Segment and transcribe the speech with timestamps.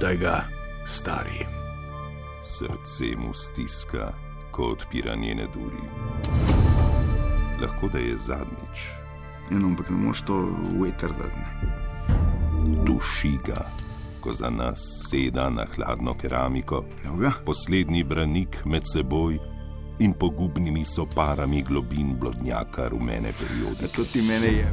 [0.00, 0.44] da ga
[0.86, 1.46] stari.
[2.42, 4.12] Srce mu stiska,
[4.50, 5.82] ko odpira njene duri.
[7.62, 8.78] Lahko da je zadnjič.
[9.50, 10.48] Eno, ampak ne moreš to
[10.82, 11.40] veter dati.
[12.84, 13.70] Duši ga,
[14.20, 14.80] ko za nas
[15.10, 17.32] seda na hladno keramiko, Javga?
[17.44, 19.38] poslednji branik med seboj
[19.98, 23.88] in pogubnimi soparami globin blodnjaka rumene periode.
[23.96, 24.72] To ti mene je.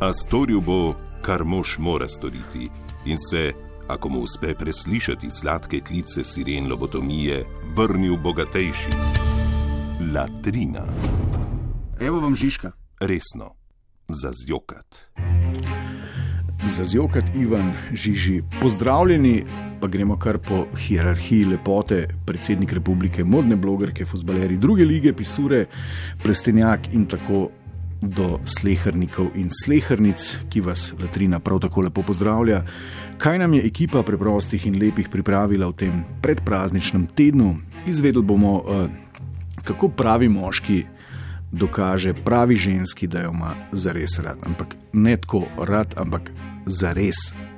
[0.00, 2.70] A storil bo, kar mož mora storiti,
[3.04, 3.52] in se,
[3.92, 7.44] ako mu uspe preslišati sladke klice siren lobotomije,
[7.76, 8.90] vrnil bogatejši.
[10.14, 10.84] Latrina,
[12.00, 12.70] Evo vam Žižka.
[13.00, 13.54] resno,
[14.08, 14.96] za zjokat.
[16.64, 18.42] Za zjokat Ivan Žiži.
[18.60, 19.44] Pozdravljeni,
[19.80, 22.08] pa gremo kar po hierarhiji lepote.
[22.26, 25.66] Predsednik republike, modne blogerke, fusbaleri druge lige, pisure,
[26.22, 27.48] prestenjak in tako
[28.00, 32.62] do slehernikov in slehernic, ki vas latrina prav tako lepo pozdravlja.
[33.18, 37.56] Kaj nam je ekipa preprostih in lepih pripravila v tem predprazničnem tednu?
[37.86, 38.88] Izvedeli bomo, eh,
[39.64, 40.84] kako pravi moški
[41.52, 44.38] dokaže pravi ženski, da jo ima zares rad.
[44.46, 46.32] Ampak ne tako rad, ampak
[46.66, 47.16] zares,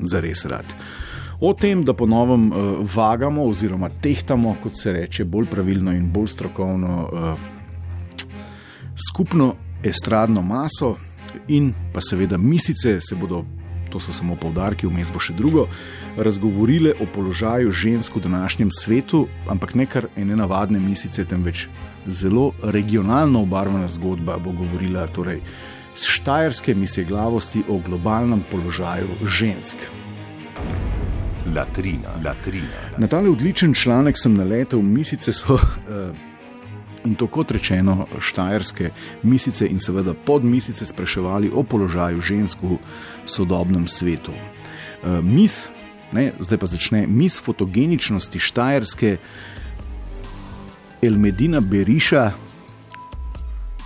[0.00, 0.74] zares rad.
[1.40, 2.56] O tem, da ponovem uh,
[2.94, 7.38] vagamo oziroma tehtamo, kot se reče, bolj pravilno in bolj strokovno, uh,
[9.10, 10.96] skupno estradno maso
[11.48, 13.44] in pa seveda misice se bodo.
[13.92, 15.68] To so samo povdarki, vmes bo še drugo,
[16.18, 21.68] razgovorile o položaju žensk v današnjem svetu, ampak ne kar ene navadne misice, temveč
[22.06, 25.40] zelo regionalno obarvana zgodba bo govorila torej
[25.94, 29.78] z štajerske misije glavosti o globalnem položaju žensk.
[31.54, 32.98] Latrina, latrina.
[32.98, 35.54] Na tale odličen članek sem naletel, misice so.
[35.54, 36.33] Uh,
[37.04, 38.90] In to kot rečeno, štajerske
[39.22, 42.78] misice in seveda podmisice spraševali o položaju žensk v
[43.28, 44.32] sodobnem svetu.
[44.32, 45.68] Uh, mis,
[46.12, 49.16] ne, zdaj pa začne mis fotogeničnosti štajerske,
[51.04, 52.30] Elmedina Beriša.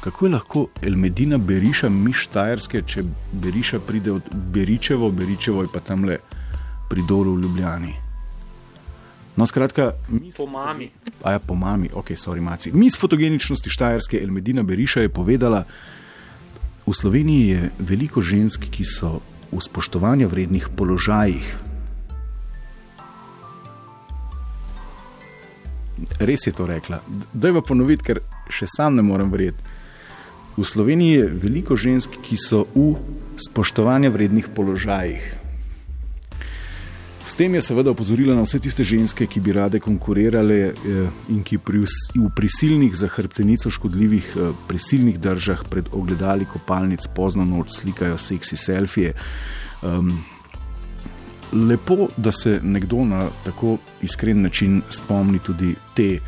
[0.00, 5.80] Kako je lahko Elmedina Beriša mi štajerske, če Beriša pride od Beričevo, Beričevo je pa
[5.80, 6.18] tam le
[6.88, 8.01] pri dolu v Ljubljani.
[9.36, 10.90] No, skratka, mis, Po mami.
[11.24, 12.72] a ja, po mami, ok, sorry, maci.
[12.72, 15.64] Mis fotogeničnosti štajerske Elmedina Beriša je povedala,
[16.86, 19.22] v Sloveniji je veliko žensk, ki so
[19.52, 21.46] v spoštovanja vrednih položajih.
[26.18, 27.00] Res je to rekla.
[27.32, 28.20] Daj pa ponoviti, ker
[28.52, 29.62] še sam ne morem verjeti.
[30.56, 32.98] V Sloveniji je veliko žensk, ki so v
[33.40, 35.41] spoštovanja vrednih položajih.
[37.32, 41.38] S tem je seveda opozorila na vse tiste ženske, ki bi rade konkurirale eh, in
[41.40, 41.80] ki pri,
[42.12, 48.60] v prisilnih za hrbtenico škodljivih eh, prisilnih držah pred ogledali kopalnic pozno noč slikajo seksi
[48.60, 49.14] selfije.
[49.80, 50.12] Um,
[51.56, 56.18] lepo, da se nekdo na tako iskren način spomni tudi te,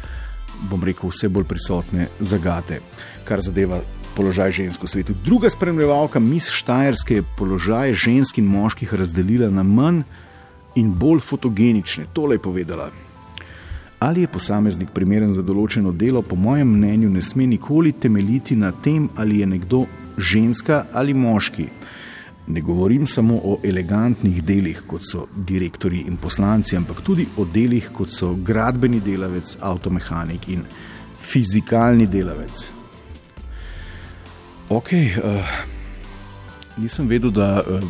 [0.72, 2.80] bom rekel, vse bolj prisotne zagate,
[3.28, 3.84] kar zadeva
[4.16, 5.20] položaj žensk v svetu.
[5.24, 10.06] Druga spremljevalka, mis Štajerske, je položaj žensk in moških razdelila na manj
[10.74, 12.06] in bolj fotogenične.
[12.12, 12.90] Tole je povedala.
[13.98, 18.72] Ali je posameznik primeren za določeno delo, po mojem mnenju, ne sme nikoli temeljiti na
[18.72, 19.84] tem, ali je nekdo
[20.18, 21.68] ženska ali moški.
[22.46, 27.88] Ne govorim samo o elegantnih delih, kot so direktori in poslanci, ampak tudi o delih,
[27.96, 30.66] kot so gradbeni delavec, avtomehanik in
[31.24, 32.66] fizikalni delavec.
[34.68, 35.56] Ok, uh,
[36.76, 37.88] nisem vedel, da uh,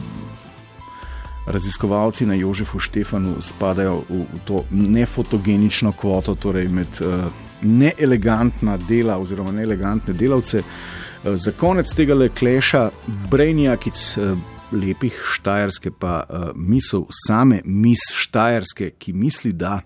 [1.46, 7.24] raziskovalci na Jožefu Štefanu spadajo v, v to nefotogenično kvoto, torej med uh,
[7.62, 10.58] neelegantna dela oziroma neelegantne delavce.
[10.58, 12.90] Uh, za konec tega le kleša
[13.30, 14.16] Brejnjakic.
[14.18, 14.38] Uh,
[14.74, 19.82] Lepih štajerske, pa uh, misel same mis štajerske, ki misli, da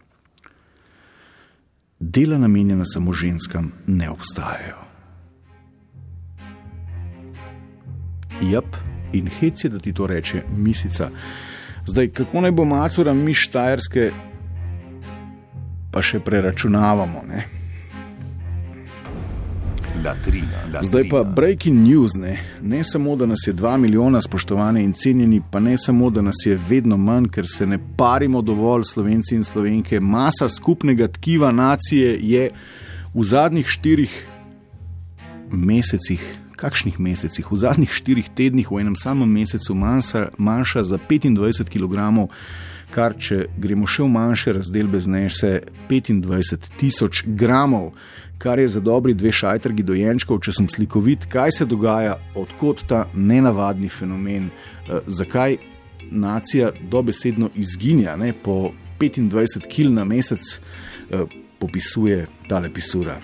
[2.01, 4.77] dela namenjena samo ženskam ne obstajajo.
[8.43, 8.77] Jap,
[9.13, 11.11] in hec je, da ti to reče misica.
[11.87, 14.11] Zdaj, kako naj bo macura mi štajerske,
[15.91, 17.23] pa še preračunavamo.
[17.29, 17.45] Ne?
[20.05, 20.83] Latrina, latrina.
[20.83, 22.15] Zdaj pa breaking news.
[22.15, 22.39] Ne?
[22.63, 26.37] ne samo, da nas je 2 milijona spoštovane in cenjeni, pa ne samo, da nas
[26.47, 30.01] je vedno manj, ker se ne parimo dovolj, slovenci in slovenke.
[30.01, 32.51] Masa skupnega tkiva nacije je
[33.15, 34.27] v zadnjih štirih
[35.51, 36.23] mesecih,
[36.59, 42.27] kakšnih mesecih, v zadnjih štirih tednih, v enem samem mesecu manjša, manjša za 25 kg.
[42.89, 45.51] Kar, če gremo še v manjše razdelbe, znese
[45.91, 47.93] 25 tisoč gramov,
[48.41, 53.05] kar je za dobri dve šajtrgi dojenčkov, če sem slikovit, kaj se dogaja, odkot ta
[53.15, 55.59] nenavadni fenomen, eh, zakaj
[56.11, 60.61] nacija dobesedno izginja, ne, po 25 kil na mesec,
[61.11, 61.27] eh,
[61.59, 63.19] popisuje tale pisura.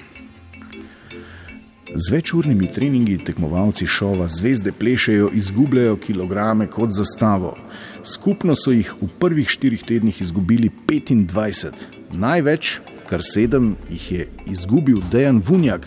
[1.92, 7.56] Z večurnimi treningi tekmovalci šova Zvezde plešejo, izgubljajo kilograme kot zastavo.
[8.04, 11.72] Skupno so jih v prvih štirih tednih izgubili 25,
[12.12, 15.86] največ, kar sedem, jih je izgubil Dejan Vunjak,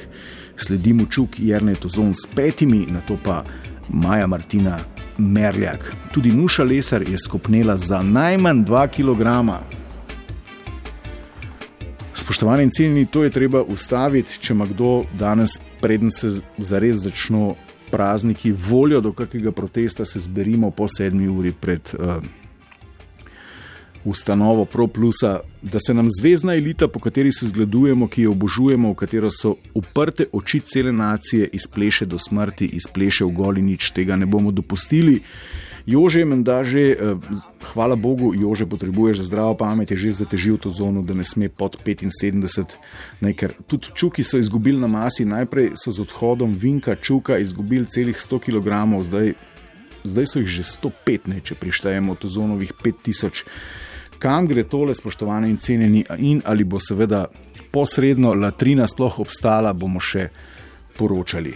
[0.55, 3.43] sledi mu Čuk Jrnej Tozon s petimi, na to pa
[3.89, 4.77] Maja Martina
[5.17, 5.95] Merljak.
[6.13, 9.25] Tudi Nuša Lesar je skopnela za najmanj 2 kg.
[12.27, 17.53] Spoštovani in cenjeni, to je treba ustaviti, če ima kdo danes, preden se zares začnejo
[17.91, 22.18] prazniki, voljo do kakega protesta, se zberimo po sedmi uri pred uh,
[24.03, 29.00] ustanovo ProPlusa, da se nam zvezdna elita, po kateri se zgledujemo, ki jo obožujemo, v
[29.06, 34.27] katero so uprte oči cele nacije, izpleše do smrti, izpleše v goli nič, tega ne
[34.27, 35.21] bomo dopustili.
[35.88, 37.16] Jože menda že, eh,
[37.72, 41.80] hvala Bogu, Jože potrebuješ zdravo pamet, je že zatežil to zono, da ne sme pod
[41.80, 42.75] 75,
[43.24, 47.88] ne, ker tudi čuki so izgubili na masi, najprej so z odhodom Vinka čuka izgubili
[47.88, 48.68] celih 100 kg,
[49.00, 49.39] zdaj,
[50.04, 53.48] zdaj so jih že 105, ne, če prištejemo to zonovih 5000
[54.19, 57.25] kam gre tole, spoštovani in cenjeni, in ali bo seveda
[57.72, 60.30] posredno latrina sploh obstala, bomo še
[60.98, 61.54] poročali.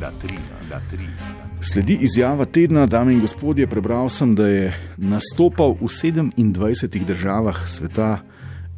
[0.00, 1.47] Latrina, latrina.
[1.60, 3.66] Sledi izjava tedna, dame in gospodje.
[3.66, 8.18] Prebral sem, da je nastopal v 27 državah sveta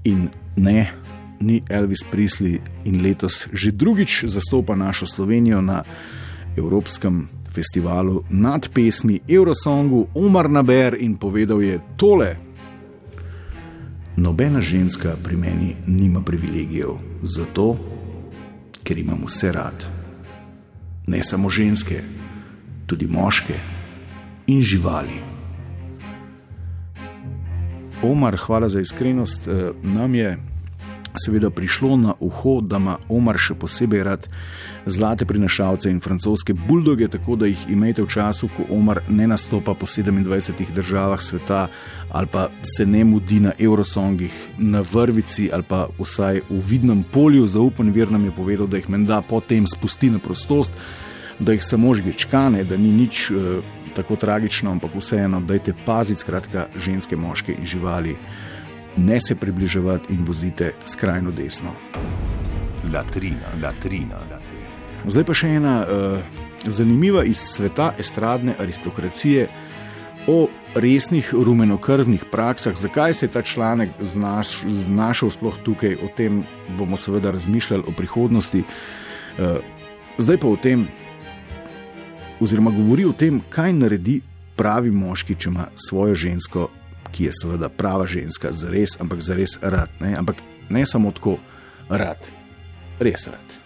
[0.05, 0.91] in ne,
[1.41, 5.82] ni Elvis Presley in letos že drugič zastopa našo Slovenijo na
[6.56, 12.37] Evropskem festivalu nad pesmi Eurosongu Omar Naber in povedal je tole.
[14.17, 17.76] Nobena ženska pri meni nima privilegijev, zato
[18.83, 19.85] ker imam vse rad.
[21.06, 22.19] Ne samo ženske,
[22.90, 23.54] tudi moške
[24.50, 25.20] in živali.
[28.02, 29.48] Omar, hvala za iskrenost.
[29.48, 30.38] Eh, nam je
[31.25, 34.28] seveda prišlo na uho, da ima Omar še posebej rad
[34.87, 39.75] zlate prinašalce in francoske buldoge, tako da jih imejte v času, ko Omar ne nastopa
[39.75, 41.66] po 27 državah sveta
[42.10, 47.46] ali pa se ne mudi na Eurosongih, na vrvici ali pa vsaj v vidnem polju.
[47.46, 50.72] Zaupen vir nam je povedal, da jih menda potem spusti na prostost,
[51.40, 53.31] da jih samo žgečkane, da ni nič.
[53.31, 58.14] Uh, Tako tragično, ampak vseeno, dajte paziti, skratka, ženske, moške in živali
[58.96, 61.75] ne se približevati in vozite skrajno desno.
[62.94, 64.70] Latrina, latrina, latrina.
[65.06, 69.48] Zdaj pa še ena uh, zanimiva iz sveta estradne aristokracije
[70.28, 72.76] o resnih rumenokrvnih praksah.
[72.76, 76.42] Zakaj se je ta članek znaš, znašel sploh tukaj, o tem
[76.78, 78.64] bomo seveda razmišljali v prihodnosti.
[79.38, 79.56] Uh,
[80.19, 80.88] zdaj pa o tem,
[82.40, 84.20] oziroma govori o tem, kaj naredi
[84.56, 86.69] pravi moški, če ima svojo žensko
[87.10, 89.90] ki je seveda prava ženska, za res, ampak za res rad.
[90.00, 90.14] Ne?
[90.19, 91.38] Ampak ne samo tako
[91.88, 92.31] rad,
[93.00, 93.58] res rad.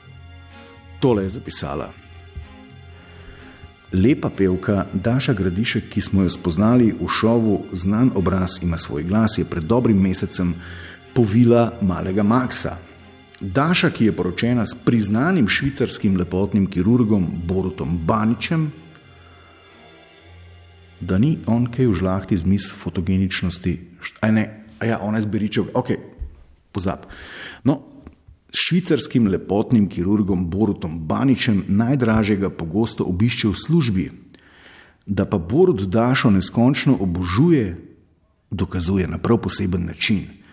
[1.01, 1.91] Tole je zapisala.
[3.95, 9.39] Lepa pevka Daša Gradišek, ki smo jo spoznali v šovu Znan obraz ima svoj glas,
[9.39, 10.55] je pred dobrim mesecem
[11.15, 12.75] povila malega Maxa.
[13.45, 18.71] Daša, ki je poročena s priznanim švicarskim lepotnim kirurgom Borutom Baničem,
[21.01, 23.73] da ni on kaj v žlahti zmis fotogeničnosti,
[24.25, 24.45] aj ne,
[24.81, 25.91] a ja, ona je zberičev, ok,
[26.73, 27.05] pozab.
[27.69, 27.83] No,
[28.49, 34.07] švicarskim lepotnim kirurgom Borutom Baničem najdražjega pogosto obišče v službi,
[35.05, 37.77] da pa Borut Dašo neskončno obožuje,
[38.51, 40.44] dokazuje na prav poseben način.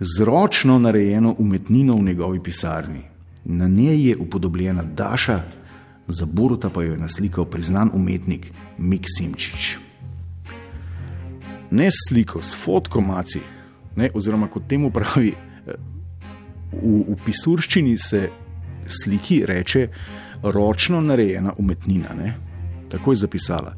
[0.00, 3.02] Z ročno narejeno umetnino v njegovi pisarni.
[3.44, 5.40] Na njej je upodobljena Daša,
[6.08, 9.78] za Boruta pa jo je naslikal priznan umetnik Mik Simčič
[11.72, 13.40] ne sliko, s fotkomaci,
[14.14, 15.72] oziroma kot temu pravi eh,
[16.72, 18.28] v, v pisurščini se
[18.88, 19.86] sliki reče
[20.42, 22.14] ročno narejena umetnina.
[22.18, 22.34] Ne.
[22.92, 23.74] Tako je zapisala.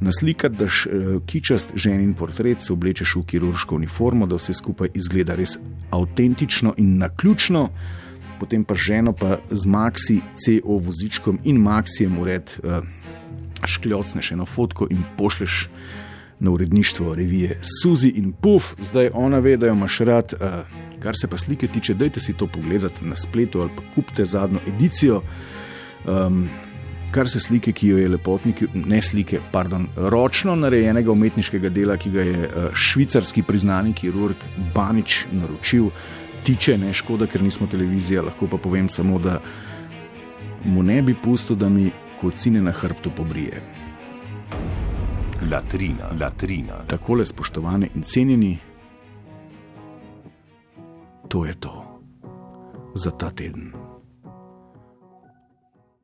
[0.00, 0.90] Na slikah daš eh,
[1.26, 5.56] kičast ženin portret, se oblečeš v kirurško uniformo, da vse skupaj izgleda res
[5.90, 7.70] avtentično in naključno,
[8.40, 12.84] potem pa ženo pa z Maxi CO vozičkom in Maxijem ured, uh,
[13.64, 15.68] škljocneš eno fotko in pošleš
[16.40, 20.32] na uredništvo revije Suzi in Puf, zdaj ona ve, da jo imaš rad.
[20.36, 20.48] Uh,
[21.00, 24.60] kar se pa slike tiče, dajte si to pogledati na spletu ali pa kupite zadnjo
[24.68, 25.22] edicijo.
[26.04, 26.48] Um,
[27.10, 32.10] kar se slike, ki jo je lepotnik, ne slike, pardon, ročno narejenega umetniškega dela, ki
[32.10, 34.36] ga je uh, švicarski priznani kirurg
[34.74, 35.90] Banič naročil,
[36.44, 39.40] tiče ne škoda, ker nismo televizija, lahko pa povem samo, da
[40.64, 41.90] mu ne bi pustil, da mi
[42.20, 43.62] kocine na hrbtu pobrije.
[45.50, 46.84] Latrina, latrina.
[46.86, 48.58] Takole, spoštovane in cenjeni,
[51.28, 52.00] to je to
[52.94, 53.79] za ta teden.